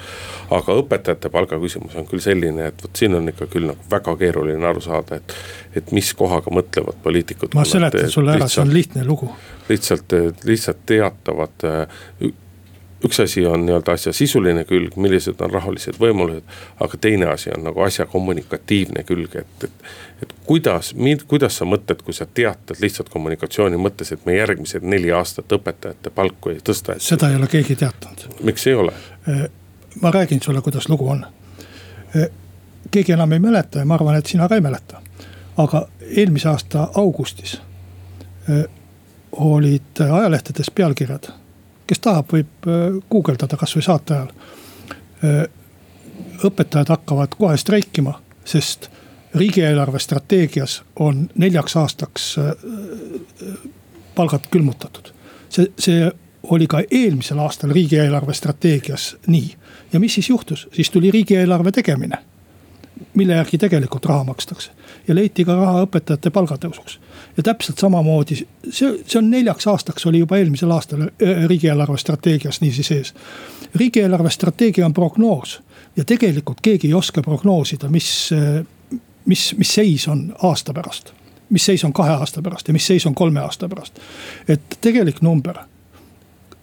[0.57, 4.15] aga õpetajate palga küsimus on küll selline, et vot siin on ikka küll nagu väga
[4.23, 5.37] keeruline aru saada, et,
[5.75, 7.55] et mis kohaga mõtlevad poliitikud.
[7.57, 9.31] ma seletan sulle ära, see on lihtne lugu.
[9.69, 10.15] lihtsalt,
[10.47, 11.67] lihtsalt teatavad
[13.05, 16.43] üks asi on nii-öelda asja sisuline külg, millised on rahalised võimalused.
[16.79, 19.85] aga teine asi on nagu asja kommunikatiivne külg, et, et,
[20.23, 20.93] et kuidas,
[21.27, 26.09] kuidas sa mõtled, kui sa teatad lihtsalt kommunikatsiooni mõttes, et me järgmised neli aastat õpetajate
[26.09, 26.97] palku ei tõsta.
[26.99, 28.41] seda ei ole keegi teatanud.
[28.43, 28.93] miks ei ole?
[29.29, 29.47] Äh,
[30.01, 31.25] ma räägin sulle, kuidas lugu on.
[32.15, 32.29] Äh,
[32.91, 35.01] keegi enam ei mäleta ja ma arvan, et sina ka ei mäleta.
[35.57, 37.61] aga eelmise aasta augustis
[38.49, 38.65] äh,
[39.31, 41.29] olid ajalehtedes pealkirjad
[41.87, 44.29] kes tahab, võib äh, guugeldada kasvõi saate ajal.
[45.23, 45.41] Äh,
[46.47, 48.89] õpetajad hakkavad kohe streikima, sest
[49.37, 52.53] riigieelarve strateegias on neljaks aastaks äh,
[54.15, 55.13] palgad külmutatud.
[55.49, 56.11] see, see
[56.43, 59.55] oli ka eelmisel aastal riigieelarve strateegias nii.
[59.93, 62.17] ja mis siis juhtus, siis tuli riigieelarve tegemine
[63.13, 64.71] mille järgi tegelikult raha makstakse.
[65.07, 66.99] ja leiti ka raha õpetajate palgatõusuks.
[67.37, 68.35] ja täpselt samamoodi,
[68.69, 73.13] see, see on neljaks aastaks, oli juba eelmisel aastal äh, riigieelarve strateegias niiviisi sees.
[73.75, 75.59] riigieelarve strateegia on prognoos
[75.95, 78.65] ja tegelikult keegi ei oska prognoosida, mis, äh,
[79.25, 81.13] mis, mis seis on aasta pärast.
[81.49, 83.99] mis seis on kahe aasta pärast ja mis seis on kolme aasta pärast.
[84.47, 85.57] et tegelik number,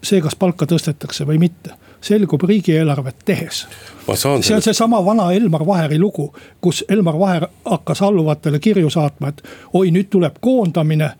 [0.03, 3.67] see, kas palka tõstetakse või mitte selgub riigieelarvet tehes.
[4.13, 9.43] see on seesama vana Elmar Vaheri lugu, kus Elmar Vaher hakkas alluvatele kirju saatma, et
[9.73, 11.11] oi, nüüd tuleb koondamine.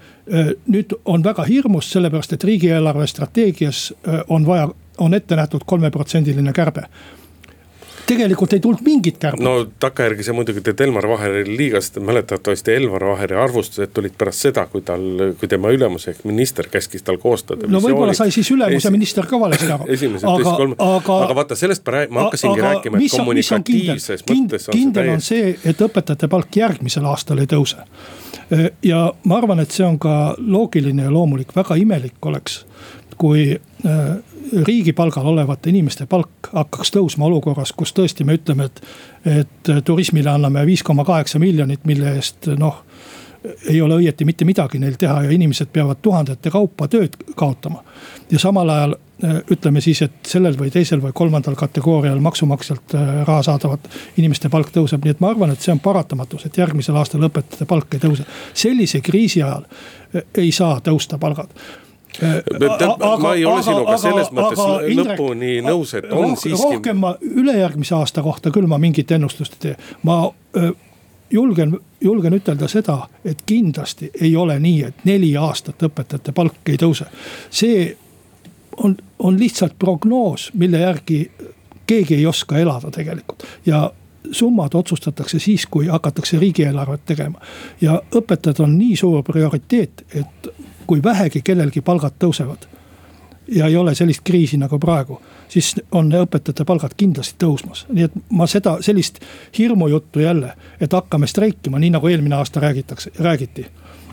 [0.68, 3.94] nüüd on väga hirmus, sellepärast et riigieelarve strateegias
[4.28, 6.90] on vaja, on ette nähtud kolmeprotsendiline kärbe
[8.08, 9.44] tegelikult ei tulnud mingit kärbet.
[9.44, 14.46] no takkajärgi sa muidugi teed Elmar Vaherile liiga, sest mäletatavasti Elmar Vaheri arvustused tulid pärast
[14.48, 15.06] seda, kui tal,
[15.40, 17.70] kui tema ülemus ehk minister käskis tal koostada.
[17.72, 19.90] no võib-olla sai siis ülemus ja minister ka valesti aru.
[19.98, 24.70] esimesed, teised, kolmandad, aga, aga vaata sellest ma, ma hakkasingi aga, rääkima, et kommunikatiivses mõttes
[24.70, 27.82] on kindel on see, et õpetajate palk järgmisel aastal ei tõuse.
[28.86, 32.64] ja ma arvan, et see on ka loogiline ja loomulik, väga imelik oleks,
[33.18, 33.56] kui
[34.54, 38.82] riigipalgal olevate inimeste palk hakkaks tõusma olukorras, kus tõesti me ütleme, et,
[39.26, 42.84] et turismile anname viis koma kaheksa miljonit, mille eest noh
[43.70, 47.84] ei ole õieti mitte midagi neil teha ja inimesed peavad tuhandete kaupa tööd kaotama.
[48.32, 48.96] ja samal ajal
[49.52, 52.96] ütleme siis, et sellel või teisel või kolmandal kategoorial maksumaksjalt
[53.28, 56.98] raha saadavat inimeste palk tõuseb, nii et ma arvan, et see on paratamatus, et järgmisel
[57.00, 58.26] aastal õpetajate palk ei tõuse.
[58.54, 59.64] sellise kriisi ajal
[60.38, 61.54] ei saa tõusta palgad
[63.22, 66.76] ma ei ole sinuga selles mõttes aga, lõpuni Indrek, nõus, et on roh, siiski.
[66.76, 70.22] rohkem ma ülejärgmise aasta kohta küll ma mingit ennustust ei tee, ma
[70.58, 70.72] öö,
[71.32, 76.80] julgen, julgen ütelda seda, et kindlasti ei ole nii, et neli aastat õpetajate palk ei
[76.82, 77.10] tõuse.
[77.50, 77.98] see
[78.78, 81.20] on, on lihtsalt prognoos, mille järgi
[81.88, 83.92] keegi ei oska elada tegelikult ja
[84.32, 87.40] summad otsustatakse siis, kui hakatakse riigieelarvet tegema.
[87.82, 90.50] ja õpetajad on nii suur prioriteet, et
[90.88, 92.68] kui vähegi kellelgi palgad tõusevad
[93.48, 97.86] ja ei ole sellist kriisi nagu praegu, siis on õpetajate palgad kindlasti tõusmas.
[97.90, 99.20] nii et ma seda, sellist
[99.58, 103.66] hirmujuttu jälle, et hakkame streikima, nii nagu eelmine aasta räägitakse, räägiti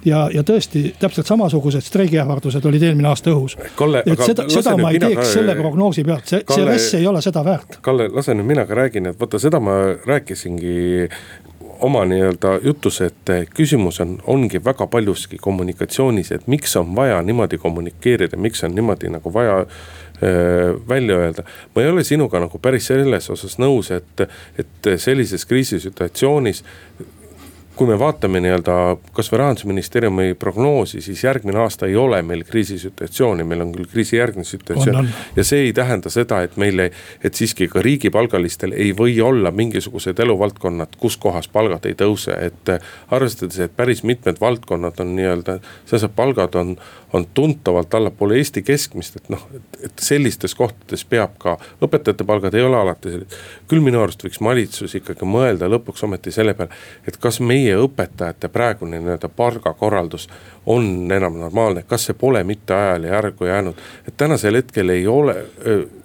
[0.04, 3.56] ja, ja tõesti täpselt samasugused streigiähvardused olid eelmine aasta õhus.
[4.04, 5.28] et seda, seda ma ei teeks ka...
[5.32, 7.78] selle prognoosi pealt, see, see RES ei ole seda väärt.
[7.82, 11.08] Kalle, lase nüüd mina ka räägin, et vaata seda ma rääkisingi
[11.82, 17.58] oma nii-öelda jutus, et küsimus on, ongi väga paljuski kommunikatsioonis, et miks on vaja niimoodi
[17.58, 19.64] kommunikeerida, miks on niimoodi nagu vaja
[20.88, 21.42] välja öelda.
[21.74, 24.20] ma ei ole sinuga nagu päris selles osas nõus, et,
[24.58, 26.62] et sellises kriisisituatsioonis
[27.76, 28.74] kui me vaatame nii-öelda
[29.16, 35.08] kasvõi rahandusministeeriumi prognoosi, siis järgmine aasta ei ole meil kriisisituatsiooni, meil on küll kriisijärgne situatsioon.
[35.36, 36.90] ja see ei tähenda seda, et meile,
[37.24, 42.74] et siiski ka riigipalgalistel ei või olla mingisugused eluvaldkonnad, kus kohas palgad ei tõuse, et.
[43.10, 46.76] arvestades, et päris mitmed valdkonnad on nii-öelda, selles palgad on,
[47.12, 49.46] on tuntavalt allapoole Eesti keskmist, et noh,
[49.84, 53.40] et sellistes kohtades peab ka, õpetajate palgad ei ole alati sellised.
[53.68, 56.72] küll minu arust võiks valitsus ikkagi mõelda lõpuks ometi selle peale,
[57.08, 60.28] et kas meie meie õpetajate praegune nii-öelda palgakorraldus
[60.66, 63.74] on enam normaalne, kas see pole mitte ajale järgu jäänud.
[64.08, 65.34] et tänasel hetkel ei ole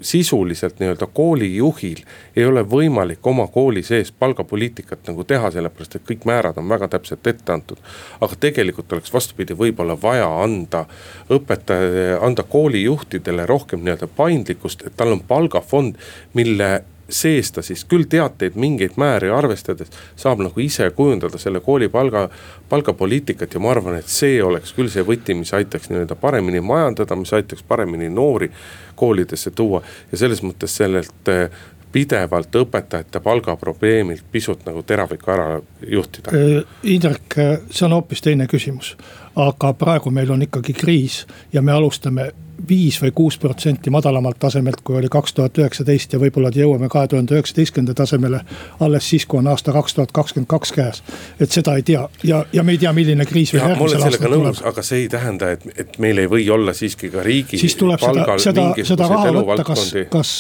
[0.02, 2.02] sisuliselt nii-öelda koolijuhil
[2.36, 6.88] ei ole võimalik oma kooli sees palgapoliitikat nagu teha, sellepärast et kõik määrad on väga
[6.88, 7.78] täpselt ette antud.
[8.22, 10.86] aga tegelikult oleks vastupidi, võib-olla vaja anda
[11.30, 15.98] õpetaja, anda koolijuhtidele rohkem nii-öelda paindlikkust, et tal on palgafond,
[16.34, 21.90] mille sees ta siis küll teateid mingeid määri arvestades saab nagu ise kujundada selle kooli
[21.90, 22.28] palga,
[22.70, 27.16] palgapoliitikat ja ma arvan, et see oleks küll see võti, mis aitaks nii-öelda paremini majandada,
[27.16, 28.52] mis aitaks paremini noori
[28.96, 29.82] koolidesse tuua.
[30.12, 31.50] ja selles mõttes sellelt eh,
[31.92, 36.34] pidevalt õpetajate palgaprobleemilt pisut nagu teravikku ära juhtida.
[36.36, 37.38] Äh, Indrek,
[37.72, 38.96] see on hoopis teine küsimus,
[39.36, 42.32] aga praegu meil on ikkagi kriis ja me alustame
[42.70, 47.08] viis või kuus protsenti madalamalt tasemelt, kui oli kaks tuhat üheksateist ja võib-olla jõuame kahe
[47.08, 48.42] tuhande üheksateistkümnenda tasemele.
[48.80, 51.04] alles siis, kui on aasta kaks tuhat kakskümmend kaks käes,
[51.40, 54.64] et seda ei tea ja, ja me ei tea, milline kriis veel järgmisel aastal tuleb.
[54.64, 57.58] aga see ei tähenda, et, et meil ei või olla siiski ka riigi.
[57.58, 60.34] siis tuleb seda, seda, seda raha võtta, kas, kas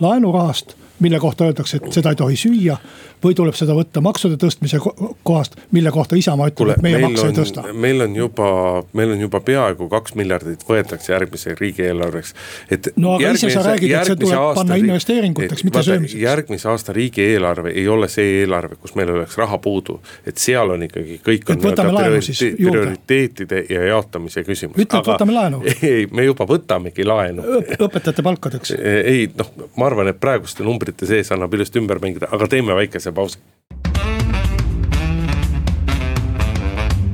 [0.00, 2.76] laenurahast mille kohta öeldakse, et seda ei tohi süüa.
[3.24, 4.76] või tuleb seda võtta maksude tõstmise
[5.24, 7.62] kohast, mille kohta Isamaa ütleb, et meie makse ei tõsta.
[7.72, 8.48] meil on juba,
[8.92, 12.34] meil on juba peaaegu kaks miljardit võetakse järgmise riigieelarveks.
[12.70, 12.88] et.
[12.96, 16.20] no aga ise sa räägid, et see tuleb panna investeeringuteks, mitte söömiseks.
[16.20, 20.00] järgmise aasta riigieelarve ei ole see eelarve, kus meil oleks raha puudu.
[20.26, 24.76] et seal on ikkagi kõik on prioriteet, prioriteetide ja jaotamise küsimus.
[24.76, 25.62] ütle, et võtame laenu.
[25.82, 27.42] ei, me juba võtamegi laenu
[27.78, 28.76] õpetajate palkadeks.
[28.84, 32.74] ei noh, ma arvan, et praeguste numbrite numbrite sees annab ilusti ümber mängida, aga teeme
[32.76, 33.38] väikese pausi.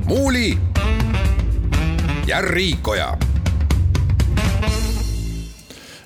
[0.05, 0.57] muuli
[2.27, 3.17] ja Riikoja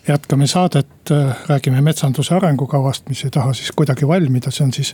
[0.08, 1.10] jätkame saadet,
[1.48, 4.94] räägime metsanduse arengukavast, mis ei taha siis kuidagi valmida, see on siis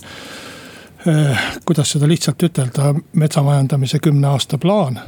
[1.07, 1.37] eh,.
[1.65, 4.99] kuidas seda lihtsalt ütelda, metsamajandamise kümne aasta plaan.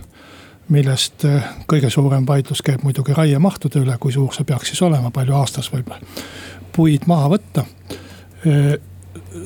[0.70, 5.12] millest eh, kõige suurem vaidlus käib muidugi raiemahtude üle, kui suur see peaks siis olema,
[5.12, 5.92] palju aastas võib
[6.76, 7.66] puid maha võtta.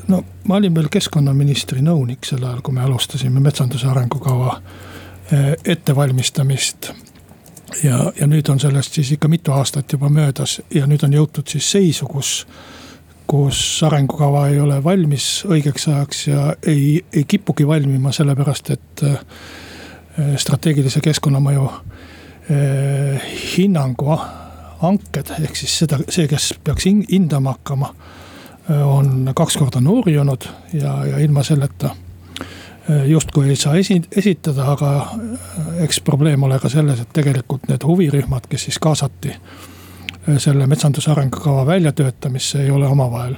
[0.07, 4.61] no ma olin veel keskkonnaministri nõunik sel ajal, kui me alustasime metsanduse arengukava
[5.65, 6.91] ettevalmistamist.
[7.83, 11.47] ja, ja nüüd on sellest siis ikka mitu aastat juba möödas ja nüüd on jõutud
[11.47, 12.47] siis seisu, kus
[13.27, 19.03] kus arengukava ei ole valmis õigeks ajaks ja ei, ei kipugi valmima, sellepärast et
[20.39, 21.67] strateegilise keskkonnamõju
[23.57, 24.15] hinnangu
[24.81, 27.93] hanked, ehk siis seda, see, kes peaks hindama hakkama,
[28.83, 31.93] on kaks korda nurjunud ja, ja ilma selleta
[33.05, 34.91] justkui ei saa esi-, esitada, aga
[35.83, 39.33] eks probleem ole ka selles, et tegelikult need huvirühmad, kes siis kaasati
[40.43, 43.37] selle metsanduse arengukava väljatöötamisse, ei ole omavahel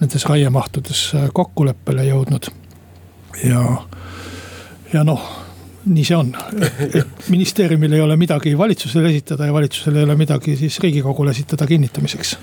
[0.00, 1.02] nendes raiemahtudes
[1.34, 2.50] kokkuleppele jõudnud.
[3.44, 3.64] ja,
[4.92, 5.47] ja noh
[5.88, 6.32] nii see on,
[6.84, 11.66] et ministeeriumil ei ole midagi valitsusele esitada ja valitsusel ei ole midagi siis riigikogule esitada
[11.66, 12.36] kinnitamiseks.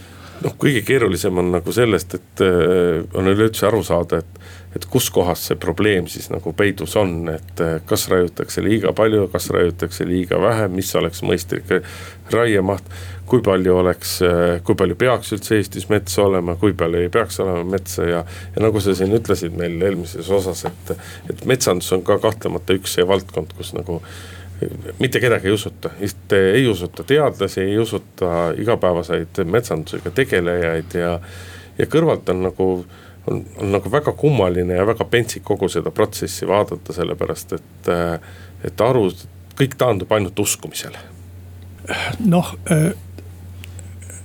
[0.43, 4.39] Noh, kõige keerulisem on nagu sellest, et äh, on üleüldse aru saada, et,
[4.75, 9.27] et kus kohas see probleem siis nagu peidus on, et äh, kas raiutakse liiga palju,
[9.33, 11.77] kas raiutakse liiga vähe, mis oleks mõistlik
[12.33, 12.89] raiemaht
[13.25, 14.19] kui palju oleks,
[14.65, 18.21] kui palju peaks üldse Eestis metsa olema, kui palju ei peaks olema metsa ja.
[18.55, 20.91] ja nagu sa siin ütlesid meil eelmises osas, et,
[21.31, 24.01] et metsandus on ka kahtlemata üks see valdkond, kus nagu
[24.99, 25.89] mitte kedagi ei usuta,
[26.31, 31.19] ei usuta teadlasi, ei usuta igapäevaseid metsandusega tegelejaid ja.
[31.77, 32.67] ja kõrvalt on nagu,
[33.27, 37.91] on, on nagu väga kummaline ja väga pentsik kogu seda protsessi vaadata, sellepärast et,
[38.63, 39.09] et aru,
[39.59, 41.03] kõik taandub ainult uskumisele.
[42.19, 42.55] noh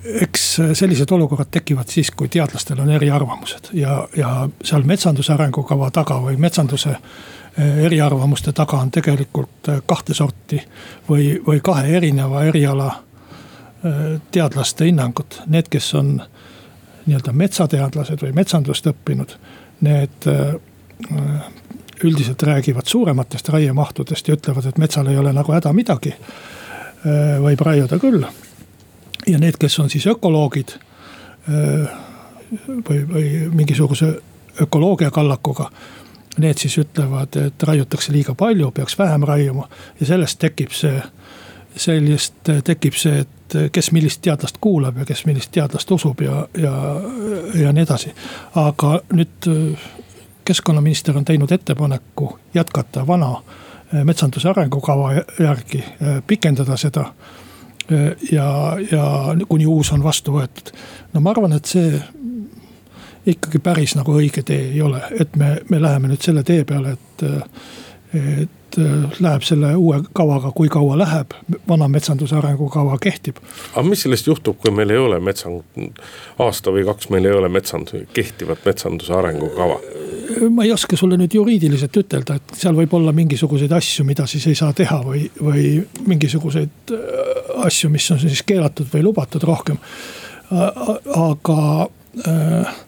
[0.04, 6.16] eks sellised olukorrad tekivad siis, kui teadlastel on eriarvamused ja, ja seal metsanduse arengukava taga
[6.24, 6.94] või metsanduse
[7.58, 10.60] eriarvamuste taga on tegelikult eh, kahte sorti
[11.08, 15.42] või, või kahe erineva eriala eh, teadlaste hinnangud.
[15.46, 16.16] Need, kes on
[17.06, 19.32] nii-öelda metsateadlased või metsandust õppinud,
[19.80, 20.26] need
[22.04, 26.12] üldiselt räägivad suurematest raiemahtudest ja ütlevad, et metsal ei ole nagu häda midagi.
[27.40, 28.20] võib raiuda küll
[29.26, 30.76] ja need, kes on siis ökoloogid
[31.48, 34.12] või, või mingisuguse
[34.60, 35.70] ökoloogia kallakuga.
[36.40, 39.68] Need siis ütlevad, et raiutakse liiga palju, peaks vähem raiuma
[40.00, 41.02] ja sellest tekib see,
[41.76, 46.74] sellest tekib see, et kes millist teadlast kuulab ja kes millist teadlast usub ja, ja,
[47.54, 48.14] ja nii edasi.
[48.54, 49.50] aga nüüd
[50.44, 53.34] keskkonnaminister on teinud ettepaneku jätkata vana
[54.04, 55.84] metsanduse arengukava järgi,
[56.26, 57.10] pikendada seda
[58.32, 59.04] ja, ja
[59.48, 60.72] kuni uus on vastu võetud.
[61.12, 61.98] no ma arvan, et see
[63.26, 66.96] ikkagi päris nagu õige tee ei ole, et me, me läheme nüüd selle tee peale,
[66.96, 67.24] et,
[68.14, 68.78] et
[69.20, 71.34] läheb selle uue kavaga, kui kaua läheb,
[71.68, 73.40] vana metsanduse arengukava kehtib.
[73.74, 75.64] aga mis sellest juhtub, kui meil ei ole metsand,
[76.38, 79.80] aasta või kaks meil ei ole metsand, kehtivat metsanduse arengukava?
[80.50, 84.46] ma ei oska sulle nüüd juriidiliselt ütelda, et seal võib olla mingisuguseid asju, mida siis
[84.46, 85.64] ei saa teha või, või
[86.06, 86.94] mingisuguseid
[87.66, 89.80] asju, mis on siis keelatud või lubatud rohkem.
[90.50, 91.88] aga
[92.26, 92.78] äh,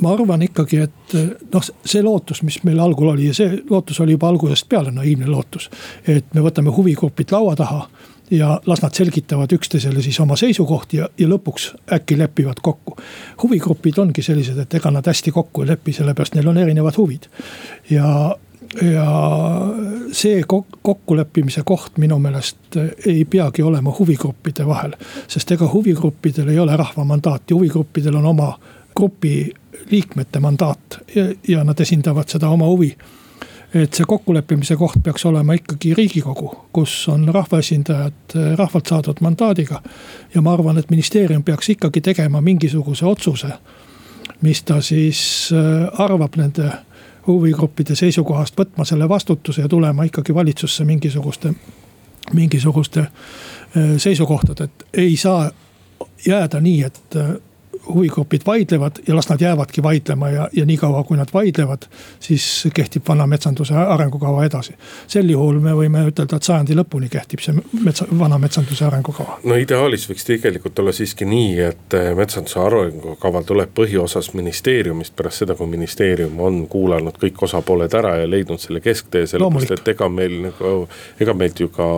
[0.00, 1.14] ma arvan ikkagi, et
[1.52, 5.28] noh, see lootus, mis meil algul oli ja see lootus oli juba algusest peale naiivne
[5.28, 5.70] lootus.
[6.08, 7.82] et me võtame huvigrupid laua taha
[8.30, 12.96] ja las nad selgitavad üksteisele siis oma seisukohti ja, ja lõpuks äkki lepivad kokku.
[13.42, 17.26] huvigrupid ongi sellised, et ega nad hästi kokku ei lepi, sellepärast neil on erinevad huvid.
[17.90, 18.36] ja,
[18.82, 19.06] ja
[20.12, 20.42] see
[20.82, 24.94] kokkuleppimise koht minu meelest ei peagi olema huvigruppide vahel.
[25.28, 28.54] sest ega huvigruppidel ei ole rahva mandaati, huvigruppidel on oma
[29.00, 29.52] grupi
[29.90, 32.96] liikmete mandaat ja, ja nad esindavad seda oma huvi.
[33.74, 39.82] et see kokkuleppimise koht peaks olema ikkagi riigikogu, kus on rahvaesindajad rahvalt saadud mandaadiga.
[40.34, 43.48] ja ma arvan, et ministeerium peaks ikkagi tegema mingisuguse otsuse,
[44.40, 46.72] mis ta siis äh, arvab nende
[47.26, 51.54] huvigruppide seisukohast, võtma selle vastutuse ja tulema ikkagi valitsusse mingisuguste,
[52.32, 55.50] mingisuguste äh, seisukohtade, et ei saa
[56.26, 57.16] jääda nii, et
[57.88, 61.82] huvigrupid vaidlevad ja las nad jäävadki vaidlema ja, ja niikaua, kui nad vaidlevad,
[62.20, 64.74] siis kehtib vana metsanduse arengukava edasi.
[65.06, 67.54] sel juhul me võime ütelda, et sajandi lõpuni kehtib see
[67.84, 69.38] metsa, vana metsanduse arengukava.
[69.44, 75.44] no ideaalis võiks tegelikult olla siiski nii, et eh, metsanduse arengukava tuleb põhiosas ministeeriumist pärast
[75.44, 80.08] seda, kui ministeerium on kuulanud kõik osapooled ära ja leidnud selle kesktee, sellepärast et ega
[80.08, 80.74] meil nagu,
[81.20, 81.90] ega meilt ju ka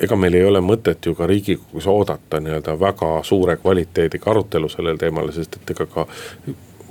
[0.00, 4.98] ega meil ei ole mõtet ju ka riigikogus oodata nii-öelda väga suure kvaliteediga arutelu sellel
[5.00, 6.06] teemal, sest et ega ka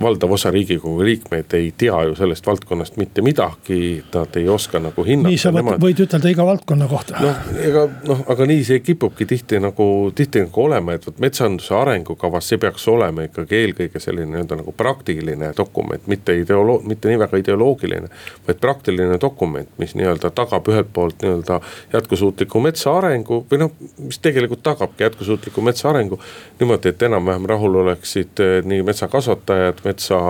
[0.02, 5.04] valdav osa riigikogu liikmeid ei tea ju sellest valdkonnast mitte midagi, nad ei oska nagu
[5.04, 5.28] hinnata.
[5.28, 5.80] nii sa nemad...
[5.82, 7.20] võid ütelda iga valdkonna kohta.
[7.20, 9.86] noh, ega noh, aga nii see kipubki tihti nagu,
[10.16, 14.72] tihti nagu olema, et vot metsanduse arengukavas, see peaks olema ikkagi eelkõige selline nii-öelda nagu
[14.76, 18.08] praktiline dokument, mitte ideoloog-, mitte nii väga ideoloogiline.
[18.48, 21.60] vaid praktiline dokument, mis nii-öelda tagab ühelt poolt nii-öelda
[21.92, 26.20] jätkusuutliku metsa arengu või noh, mis tegelikult tagabki jätkusuutliku metsa arengu.
[26.60, 30.22] niimoodi, et enam-vähem rahul oleksid eh, nii metsakasvatajad metsa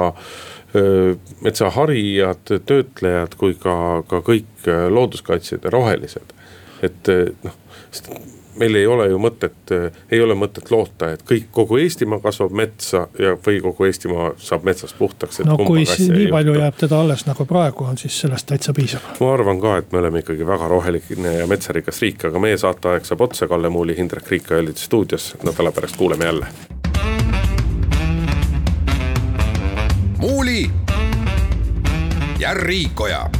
[1.42, 3.72] metsaharijad, töötlejad kui ka,
[4.06, 6.36] ka kõik looduskaitsjad ja rohelised.
[6.86, 7.08] et
[7.42, 7.56] noh,
[8.60, 9.72] meil ei ole ju mõtet,
[10.12, 14.66] ei ole mõtet loota, et kõik, kogu Eestimaa kasvab metsa ja, või kogu Eestimaa saab
[14.68, 15.42] metsast puhtaks.
[15.46, 19.06] no kui nii palju jääb teda alles nagu praegu on, siis sellest täitsa piisab.
[19.20, 23.08] ma arvan ka, et me oleme ikkagi väga roheline ja metsarikas riik, aga meie saateaeg
[23.08, 26.79] saab otsa, Kalle Muuli, Hindrek Riik olid stuudios, nädala pärast kuuleme jälle
[30.20, 30.70] Muuli
[32.38, 33.30] ja Riikoja